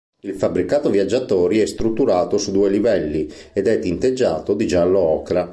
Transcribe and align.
Il 0.23 0.33
fabbricato 0.33 0.89
viaggiatori 0.89 1.59
è 1.59 1.65
strutturato 1.67 2.39
su 2.39 2.51
due 2.51 2.71
livelli 2.71 3.31
ed 3.53 3.67
è 3.67 3.77
tinteggiato 3.77 4.55
di 4.55 4.65
giallo 4.65 4.97
ocra. 4.97 5.47